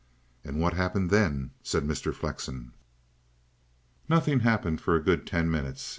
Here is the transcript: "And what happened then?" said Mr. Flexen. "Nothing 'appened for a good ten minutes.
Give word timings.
"And 0.43 0.59
what 0.59 0.73
happened 0.73 1.11
then?" 1.11 1.51
said 1.61 1.83
Mr. 1.85 2.11
Flexen. 2.11 2.71
"Nothing 4.09 4.41
'appened 4.41 4.81
for 4.81 4.95
a 4.95 4.99
good 5.03 5.27
ten 5.27 5.47
minutes. 5.51 5.89